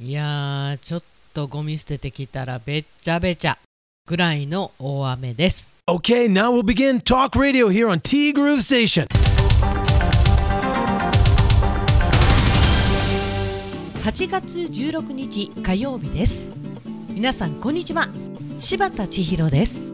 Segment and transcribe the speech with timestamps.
[0.00, 3.56] いやーちょっとゴミ捨ててきたらべっちゃべちゃ
[4.08, 5.76] ぐらいの大雨です。
[5.86, 9.06] Okay, now we'll begin talk radio here on T Groove Station.
[14.02, 16.56] 8月16日火曜日です。
[17.10, 18.08] 皆さんこんにちは。
[18.58, 19.92] 柴田千尋です。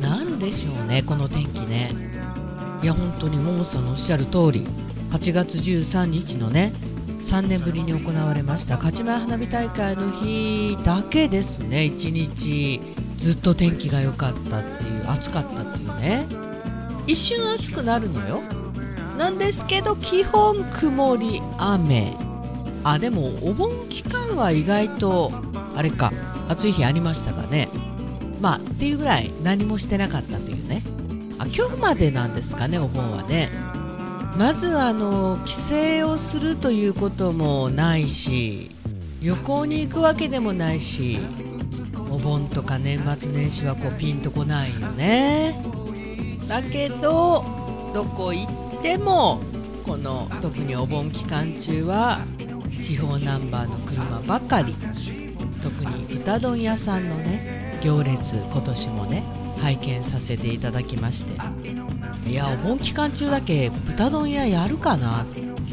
[0.00, 1.90] なんでしょうねこの天気ね。
[2.82, 4.66] いや本当にももさんのおっしゃる通り。
[5.10, 6.72] 8月13日のね
[7.28, 11.80] 3年ぶりに行われました勝ち前花火大会の日だけですね。
[11.80, 12.80] 1日
[13.18, 16.26] ずっと天気が良かったっていう暑かったっていうね。
[17.06, 18.40] 一瞬暑くなるのよ。
[19.18, 22.14] なんですけど基本曇り雨。
[22.82, 25.30] あでもお盆期間は意外と
[25.76, 26.14] あれか
[26.48, 27.68] 暑い日ありましたかね。
[28.40, 30.82] まあっていうぐらい何もしてなかったというね。
[31.38, 33.50] あ今日までなんですかねお盆はね。
[34.38, 38.70] まずあの帰省をするということもないし
[39.20, 41.18] 旅行に行くわけでもないし
[42.08, 45.60] お盆とか年末年始はこうピンとこないよね。
[46.46, 47.44] だけど
[47.92, 49.40] どこ行っても
[49.84, 52.20] この特にお盆期間中は
[52.80, 54.72] 地方ナンバーの車ばかり
[55.62, 59.24] 特に豚丼屋さんのね行列今年もね
[59.58, 61.77] 拝見させていただきまして。
[62.28, 65.26] いやお盆期間中だけ豚丼屋やるかなっ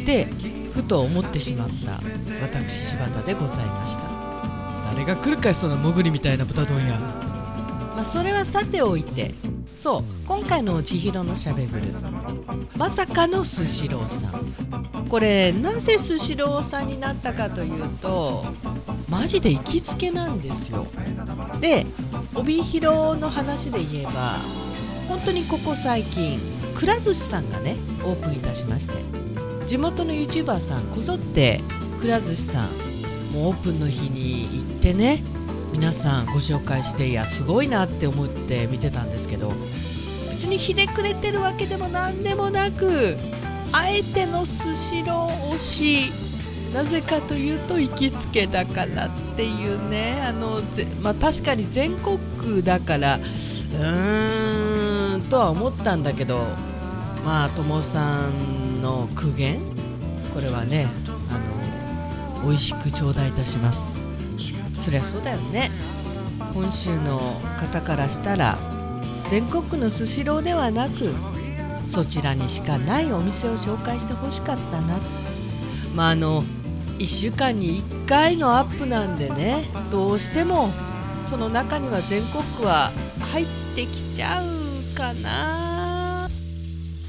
[0.06, 0.26] て
[0.74, 2.00] ふと思ってしまった
[2.42, 4.04] 私柴田でございました。
[4.94, 6.98] 誰が来るかいその潜りみたいな豚丼屋。
[7.96, 9.34] まあそれはさておいて
[9.76, 11.84] そう今回の千尋のしゃべぐる。
[12.78, 15.08] まさかのスシローさん。
[15.10, 18.46] これなぜスシローさんになったかというと
[19.08, 20.88] マジで行きつけなんですよ。
[21.60, 21.86] で
[22.34, 24.38] 帯広の話で言えば
[25.08, 26.40] 本当にここ最近
[26.74, 28.94] くら寿司さんがねオープンいたしまして
[29.68, 31.62] 地元の YouTuber さんこぞって
[32.00, 32.70] くら寿司さん
[33.32, 35.24] もうオープンの日に行ってね
[35.72, 39.52] 皆さんご紹介していやすごいなって思って見てたんですけど
[40.30, 43.18] 別にひねくれてるわけでも何でもなく
[43.72, 46.26] あえてのスシロー推し
[46.74, 50.62] なぜかというと行きつけだからっていうねあの、
[51.02, 54.65] まあ、確かに全国だからうーん
[55.26, 56.46] とは思ったんだけど
[57.26, 59.60] まあ友さんの苦言？
[60.34, 60.88] これはね
[61.30, 63.94] あの美味しく頂戴いたします。
[64.82, 65.72] そりゃそうだよね。
[66.54, 67.20] 本州の
[67.60, 68.58] 方からしたら
[69.28, 71.14] 全国区のスシローではなく
[71.88, 75.00] そちらにしかないお店を紹介してほしかったな。
[75.96, 76.44] まああの
[77.00, 80.70] 1週間に1回のアップなんでねどうしても
[81.30, 82.92] その中には全国区は
[83.32, 84.55] 入ってきちゃう
[84.96, 86.30] かな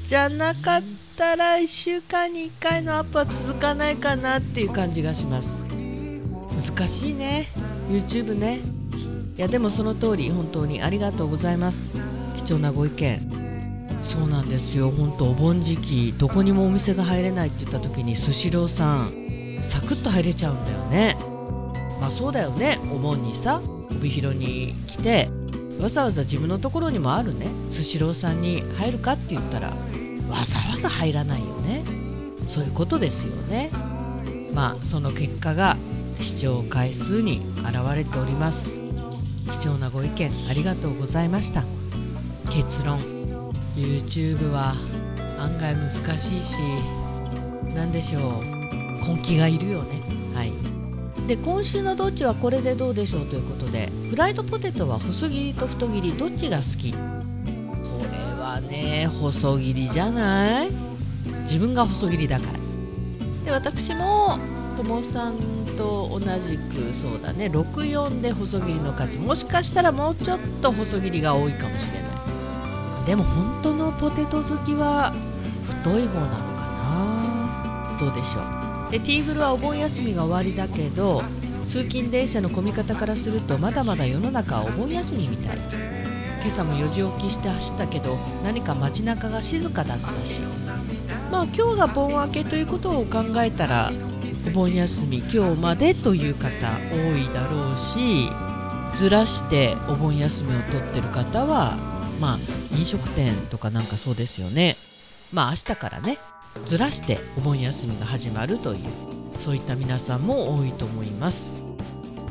[0.05, 0.81] じゃなかっ
[1.15, 5.63] たら1週間に1回のアップは続かないかなっていう感じがします。
[6.69, 7.47] 難しいね。
[7.89, 8.59] YouTube ね。
[9.37, 11.93] いやでもその通り本当にありがとうございます。
[12.37, 13.19] 貴重なご意見。
[14.03, 14.91] そうなんですよ。
[14.91, 21.15] 本当お盆時期どこにもお店が入れないって言った時にスシローさんサクッと入れちゃうんだよね。
[22.01, 22.79] まあそうだよね。
[22.91, 23.61] お盆にさ
[23.91, 25.29] 帯広に来て
[25.79, 27.47] わざわざ自分のところにもあるね。
[27.71, 29.75] スシローさんに入るかって言ったらわ
[30.45, 31.83] ざわざ入らないよね。
[32.47, 33.69] そういうことですよね。
[34.53, 35.77] まあその結果が
[36.19, 38.81] 視聴回数に現れております。
[39.51, 41.63] 貴重なご意見ありがとうございました。
[42.49, 42.99] 結論。
[43.75, 44.73] YouTube は
[45.39, 46.57] 案外難しいし
[47.75, 48.23] 何でしょう。
[49.07, 50.01] 根気がいるよね。
[50.33, 50.66] はい。
[51.27, 56.93] で今週のどっちはこれでどうでしょうということでフライドポテトは細切りと太切りどっちが好き？
[56.93, 60.69] これはね細切りじゃない？
[61.43, 62.53] 自分が細切りだから。
[63.43, 64.39] で私も
[64.77, 65.35] 友さん
[65.77, 67.47] と同じくそうだね。
[67.47, 69.17] 64で細切りの価値。
[69.17, 72.07] もしかしたらもうちょっと細切りが多いかもしれな
[73.03, 73.05] い。
[73.05, 75.13] でも本当のポテト好きは
[75.65, 76.61] 太い方なのか
[77.99, 77.99] な？
[77.99, 78.56] どうでしょう？
[78.91, 81.21] でティーグルはお盆休みが終わりだけど
[81.65, 85.57] 通勤電車の混み方からするとまだまだ世の中はお盆休みみたい。
[86.39, 90.41] 今朝も4時起きして走ったけど何か街中が静かだったし。
[91.29, 93.91] まあ今日が盆明けということを考えたら
[94.47, 98.29] お盆休み今日までという方多いだろうし
[98.95, 101.75] ずらしてお盆休みを取ってる方は
[102.21, 102.39] まあ
[102.75, 104.77] 飲食店とかなんかそうですよね。
[105.33, 106.17] まあ明日からね。
[106.65, 108.79] ずらしてお盆休みが始まるという
[109.39, 111.63] そういった皆さんも多いと思います。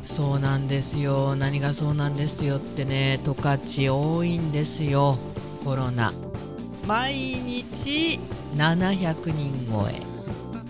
[0.04, 1.36] そうなんですよ。
[1.36, 5.18] 何がそうなんですよってね十勝多いんですよ。
[5.64, 6.12] コロナ。
[6.86, 8.18] 毎日
[8.54, 10.00] 700人超え。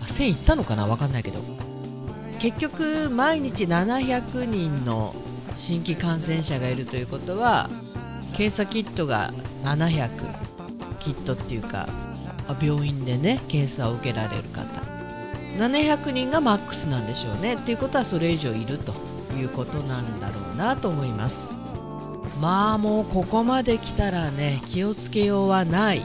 [0.05, 0.85] 1000いったのかな？
[0.85, 1.39] 分かんないけど。
[2.39, 5.15] 結局毎日700人の
[5.57, 7.69] 新規感染者がいるということは
[8.33, 9.33] 検査キットが
[9.63, 10.09] 700
[10.99, 11.89] キットっていうか
[12.61, 14.65] 病院でね検査を受けられる方。
[15.57, 17.55] 700人がマックスなんでしょうね。
[17.55, 18.93] っていうことはそれ以上いると
[19.35, 21.49] いうことなんだろうなと思います。
[22.39, 26.01] まあもうここまで来たらね気をつけようはない。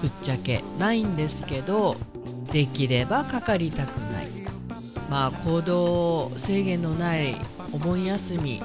[0.00, 1.96] ぶっちゃけないんですけど
[2.52, 4.26] できればかかりたくない。
[5.10, 7.36] まあ行動制限のない
[7.72, 8.60] お盆休み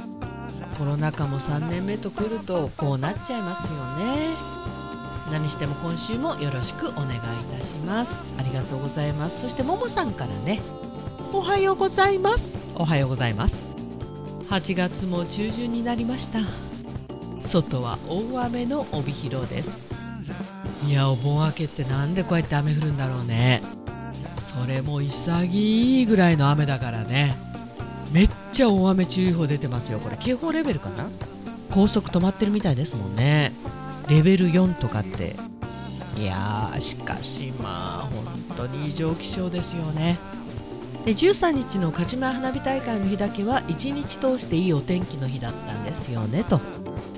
[0.77, 4.80] コロナ禍も3年目と来るとこうなっちゃいますよね。
[5.31, 7.19] 何しても今週もよろしくお願いい
[7.57, 8.35] たします。
[8.37, 9.41] ありがとうございます。
[9.41, 10.61] そしてももさんからね
[11.31, 12.67] おはようございます。
[12.75, 13.69] おはようございます。
[14.49, 16.39] 8月も中旬になりました。
[17.47, 19.89] 外は大雨の帯広です。
[20.85, 23.61] いやお盆明けってなんでこうやって雨降るんだろうね。
[24.39, 27.37] それも潔いぐらいの雨だからね。
[28.11, 30.17] めっちゃ大雨注意報出てますよこれ。
[30.17, 31.09] 警報レベルかな？
[31.71, 33.53] 高速止まってるみたいですもんね
[34.09, 35.35] レベル4とかって。
[36.17, 40.17] いやーしかしまあ本当に異常気象ですよね。
[41.05, 46.59] で13日の勝島花火大会の日だけは1日通していいお天気の日だったんですよねと。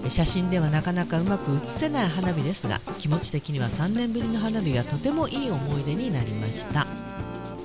[0.08, 6.86] 写真ではなかなかうまく写せない花火ですが気持ち的には3年ぶりの花火がとてもいい思い出になりました。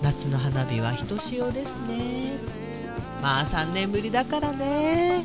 [0.03, 2.32] 夏の花火はひとしおですね。
[3.23, 5.25] まあ3年ぶりだからね。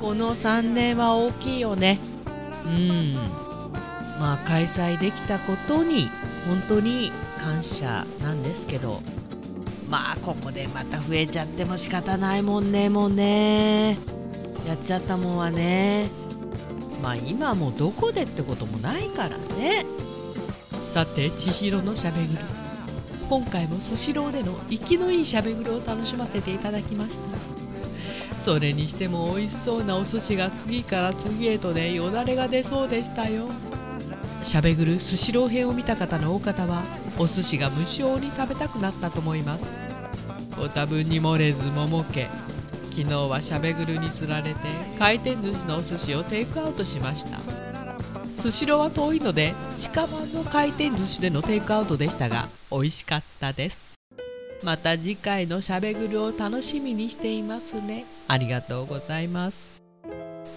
[0.00, 1.98] この3年は大きいよね。
[2.66, 3.14] うん。
[4.20, 6.08] まあ開催できたことに
[6.46, 9.00] 本当に感謝なんですけど。
[9.88, 13.96] まあここでまた増えちゃっても仕方ないもんねもうね。
[14.66, 16.08] やっちゃったもんはね。
[17.00, 19.86] まあ今もどこでってこともないからね。
[20.86, 22.38] さて千尋のしゃべぐる
[23.28, 27.65] 今回もスシローでの生きのいいしゃべぐるを楽しませていただきました
[28.46, 33.48] それにしても美味しそうなお寿司が次から次へとねよだれが出そうでしたよ。
[34.44, 36.84] しゃべぐるスシロー編を見た方の大方は
[37.18, 39.80] お寿司が無性に食べたくなったと思います。
[40.56, 42.28] ご多分に漏れず桃家
[42.90, 44.58] 昨日はしゃべぐるにつられて
[44.96, 47.40] 回転寿司のお寿司をテイクアウトしました。
[48.40, 53.85] スシローは遠いので近場の回転寿司でのテイクアウトでしたが美味しかったです。
[54.62, 58.04] また次回のしゃべぐるを楽しみにしていますね。
[58.28, 59.82] ありがとうございます。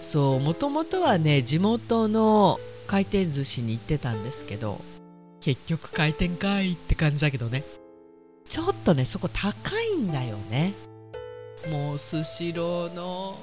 [0.02, 4.80] そうもともとはね地元の回転寿司に行ってたんですけど
[5.40, 7.62] 結局回転かいって感じだけどね。
[8.48, 10.72] ちょっとねそこ高いんだよね。
[11.70, 13.38] もうスシローの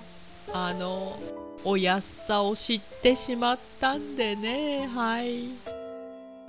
[0.54, 1.18] あの
[1.64, 4.88] お安さを知ってしまったんでね。
[4.88, 5.50] はい。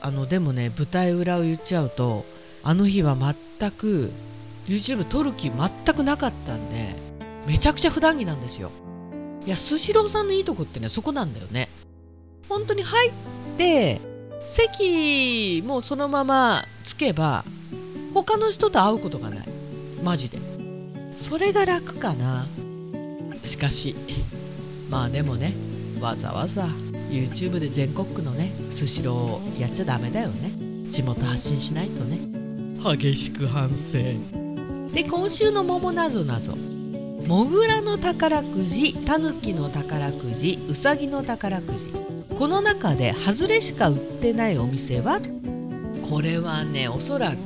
[0.00, 2.24] あのでもね舞台裏を言っちゃうと
[2.68, 4.10] あの日は全く
[4.66, 6.94] YouTube 撮る気全くなかったんで
[7.46, 8.70] めちゃくちゃ普段着なんですよ。
[9.46, 11.70] いやスシローさんのいいとこってねそこなんだよね。
[12.46, 13.12] 本当に入っ
[13.56, 14.02] て
[14.46, 17.42] 席もそのままつけば
[18.12, 19.48] 他の人と会うことがない。
[20.04, 20.36] マジで。
[21.18, 22.46] それが楽かな。
[23.44, 23.96] しかし
[24.90, 25.54] まあでもね
[26.02, 26.64] わざわざ
[27.08, 30.52] YouTube で全国区のねスシローやっちゃダメだよね。
[30.90, 32.27] 地元発信しないとね。
[32.82, 33.98] 激しく反省。
[34.92, 36.56] で今週の桃なぞなぞ。
[37.26, 41.92] モグラの宝くじタヌキの宝くじウサギの宝くじ。
[42.36, 45.20] この中で外れしか売ってないお店は？
[46.08, 47.36] これはねおそらく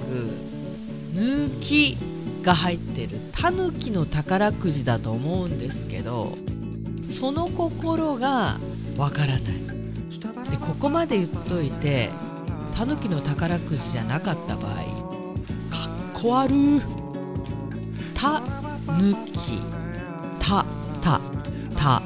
[1.15, 1.97] 抜き
[2.43, 6.37] が入ってるタヌキの宝くじだと思うんですけど
[7.11, 8.59] その心が
[8.97, 9.43] わからない。
[10.51, 12.11] でここまで言っといて
[12.77, 14.83] タヌキの宝くじじゃなかった場合
[16.23, 16.81] かっこ悪
[18.15, 18.41] た
[18.97, 19.59] ぬき。
[20.39, 20.65] た
[21.03, 21.21] た
[21.77, 22.03] た。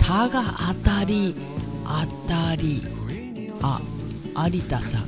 [0.00, 1.34] たが当たり
[1.84, 2.82] 当たり。
[3.62, 5.04] あ有田さん。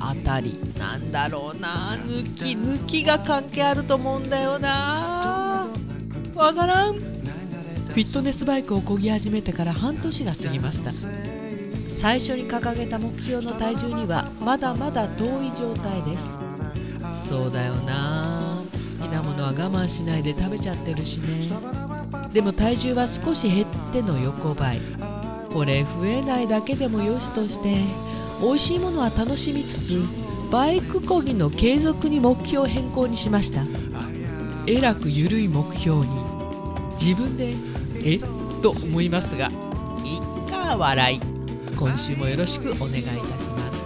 [0.00, 0.58] 当たり。
[0.78, 1.98] なんだろうな。
[1.98, 5.68] 抜き抜きが関係あると思うんだよな。
[6.34, 6.94] わからん。
[6.94, 10.90] フィットネスバイクを漕ぎ始めてから半年が過ぎました。
[11.90, 16.51] 最初に掲げた目標の体重にはまだまだ遠い状態です。
[17.28, 18.62] そうだよな。
[18.72, 21.48] 好きなものは我慢しないで食べちゃってるしね。
[22.32, 24.80] でも体重は少し減っての横ばい。
[25.52, 27.76] これ増えないだけでもよしとして。
[28.42, 30.02] 美味しいものは楽しみつつ
[30.50, 33.62] バイクこぎの継続に目標変更にしました。
[34.66, 36.06] えらく緩い目標に。
[37.00, 37.54] 自分で
[38.04, 38.16] え？
[38.16, 38.20] っ
[38.62, 39.52] と思いますがいっ
[40.50, 41.20] か笑い。
[41.76, 43.84] 今週もよろしくお願いいたします。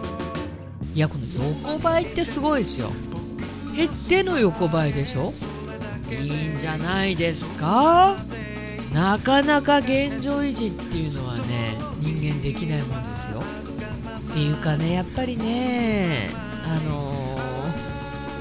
[0.94, 1.26] いやこの
[1.66, 2.90] 横ばいってすごいですよ。
[3.76, 5.34] 減っての横ばいでしょ？
[6.10, 8.16] いいんじゃないですか？
[8.94, 13.42] なかなか現状維持っていうのはね人間できないもんですよ。
[14.30, 16.30] っていうかねやっぱりね
[16.64, 17.38] あの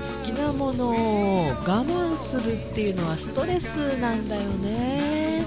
[0.01, 5.43] ー、好きなものを我慢するっていうのはストレスなんだよね。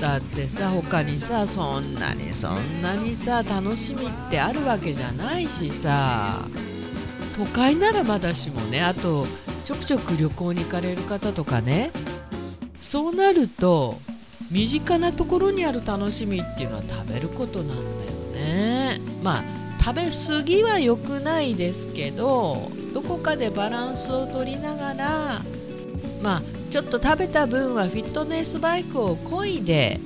[0.00, 6.44] だってさ他にさそんなにそんなにさ楽しみってあるわけじゃないしさ。
[7.36, 9.26] 都会ならまだしもねあと
[9.64, 11.90] ちょくちょく旅行に行かれる方とかね。
[12.82, 13.98] そうなると
[14.50, 17.80] 身近なところにある楽しみっていうのは食べることなんだよ
[18.34, 19.00] ね。
[19.22, 19.44] まあ
[19.82, 25.42] 食べ過ぎは良くないですけどどこかでバランスを取りながら
[26.22, 29.98] まあちょっと食べた分はフィットネスバイクを漕いで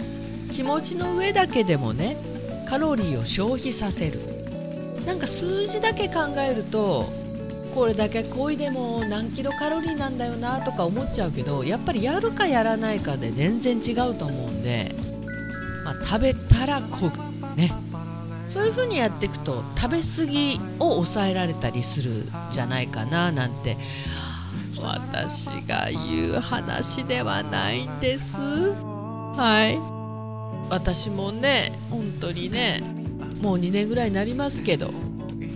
[0.52, 2.16] 気持ちの上だけでもね
[2.68, 4.35] カロリーを消費させる。
[5.06, 7.06] なんか数字だけ考えると
[7.74, 14.94] これだけ漕いでも何キロカロリーなんだよなとか思っちゃうけどやっぱりやるかやらないかで全然違うと思うんで、
[15.84, 17.72] まあ、食べたら漕ぐね。
[18.48, 23.76] そういう風にやっていくと食べ過ぎを抑えられたりするんじゃないかななんて
[24.80, 28.38] 私が言う話ではないんです。
[28.38, 29.78] はい。
[30.70, 32.82] 私もね本当にね
[33.46, 34.90] もう2年ぐらいになりますけど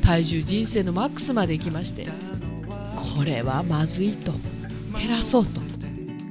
[0.01, 2.07] 体重人生のマックスまで行きまして
[3.17, 4.33] これはまずいと。
[4.97, 5.61] 減らそうと。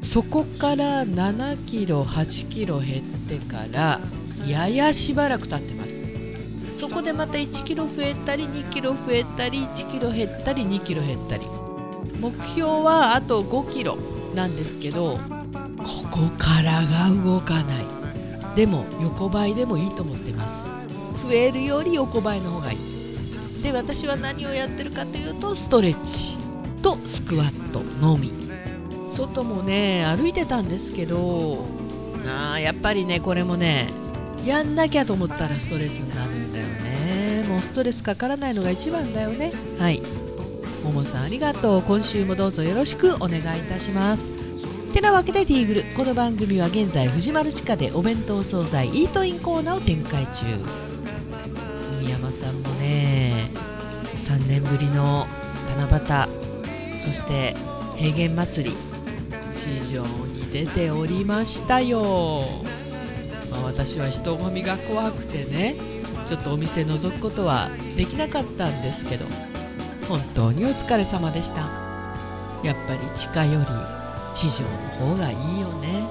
[0.06, 4.00] そこから7キロ8キロ減ってから
[4.48, 6.80] ややしばらく経ってます。
[6.80, 11.46] そこでまた1キロ増えたり2キロ増えたり1キロ減ったり2キロ減ったり。
[12.22, 13.98] 目標はあと5キロ
[14.34, 15.18] なんですけど
[15.78, 17.86] ここからが動かない。
[18.56, 20.29] でも横ばいでもいいと思って。
[21.30, 22.80] 増えるより横ばいの方がいい。
[23.62, 26.36] で私は何をやってるかというとストレッチ
[26.82, 28.32] とスクワットのみ。
[29.14, 31.68] 外もね歩いてたんですけど
[32.26, 33.90] あやっぱりねこれもね
[34.46, 37.46] やんなきゃと思ったらストレスになるんだよね。
[37.48, 39.52] もうストレスかからないのが一番だよね。
[39.78, 40.02] はい。
[40.84, 41.82] ももさんありがとう。
[41.84, 44.36] 今週もどうぞよろしくお願いいたします。
[44.94, 45.84] てなわけでティーグル。
[45.96, 50.90] この番組は現在藤丸地下でお弁当惣菜イートインコーナーを展開中。
[52.10, 53.50] 山さんもね
[54.18, 55.28] 3年ぶりの
[55.78, 56.28] 七
[56.94, 57.56] 夕そして
[57.96, 58.76] 平原祭り
[59.56, 62.44] 地上に出ておりましたよ、
[63.52, 65.76] まあ、私は人混みが怖くてね
[66.28, 69.26] ちょっとお店覗くことはできなかったんですけど
[70.08, 71.90] 本当にお疲れ様でした。
[72.64, 73.66] やっぱり地下より
[74.34, 74.70] 地上の
[75.14, 76.08] 方がいいよね。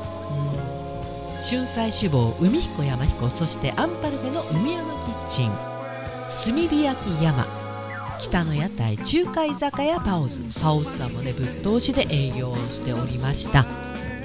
[1.36, 1.42] うん。
[1.44, 5.77] 春菜志望海彦山彦そしてアンパルフェの海山キッチン。
[6.30, 7.46] 炭火焼き山。
[8.20, 10.42] 北の屋台中華居酒屋パオズ。
[10.60, 13.64] パオズさんもねぶっ通しで営業をしておりました。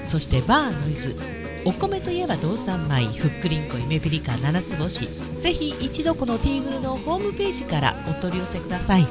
[0.04, 1.16] そしてバーノイズ。
[1.64, 5.08] お米といえば道産米ふっくりんこ夢ピリカ七つ星。
[5.40, 9.06] ぜひ一度このティーグルのホームページからお取り寄せください。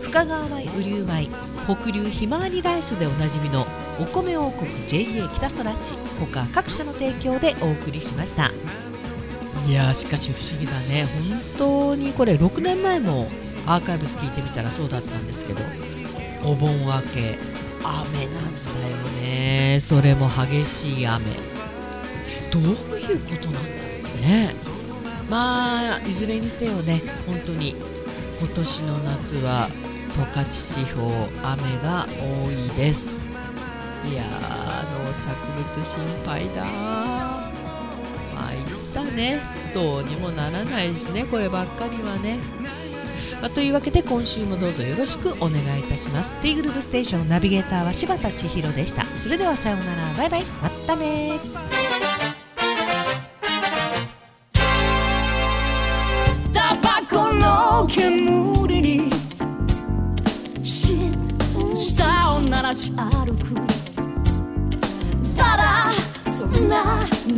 [0.00, 1.28] 深川米雨竜米
[1.66, 3.66] 北流ひまわりライスでおなじみの
[4.00, 8.50] お米王国 JA 北空地他各社の提供でお送りしました。
[9.70, 11.06] いやしかし不思議だね。
[11.56, 13.30] 本当にこれ6年前も
[13.68, 15.60] アーカイブス聞いてみたらそうだったんですけど
[16.44, 17.38] お盆明け
[17.84, 19.78] 雨なんだよね。
[19.80, 21.24] それも激しい雨。
[22.50, 24.54] どういうことなんだろうね。
[25.30, 27.76] まあいずれにせよね本当に
[28.40, 29.68] 今年の夏は
[30.12, 33.30] 十勝地方雨が多いです。
[34.10, 35.36] いやー農作
[35.76, 37.19] 物心配だ
[39.10, 39.38] ね
[39.74, 42.38] どうにもならないしねこればっかりはね。
[43.40, 46.34] まあ、というわけで今週もどうぞよろしくお願いいたします。
[46.42, 49.04] ティーグループステーションナビゲーターは柴田千尋でした。
[49.16, 50.14] それではさようなら。
[50.14, 50.44] バイバイ。
[50.62, 51.40] またね。
[57.88, 59.10] 煙に。
[60.62, 62.04] シッと舌
[62.36, 62.72] を鳴ら。
[62.72, 63.19] し歩く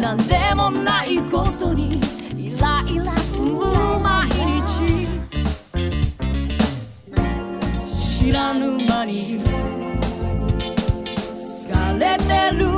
[0.02, 2.00] 何でもないことに
[2.37, 3.52] イライラする
[4.00, 4.28] 毎
[4.66, 5.06] 日。
[7.87, 9.38] 知らぬ間に
[11.38, 12.72] 疲れてる。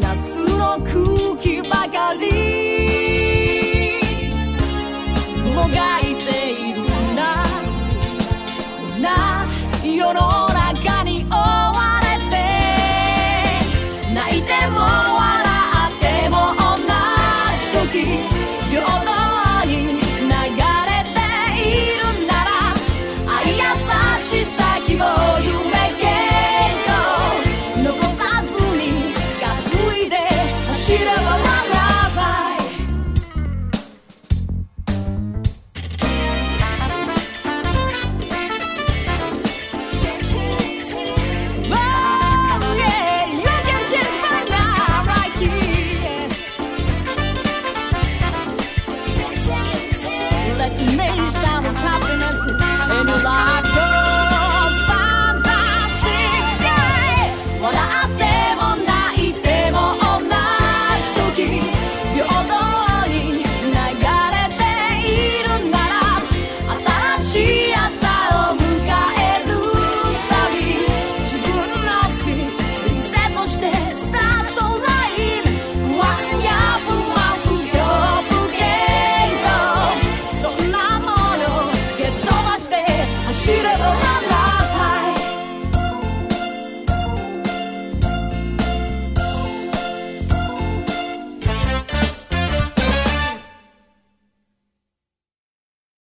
[0.00, 2.24] イナスの空気ばかり。
[5.54, 6.80] もがいている
[7.14, 7.44] な。
[8.80, 9.44] こんな
[9.84, 10.49] 世の中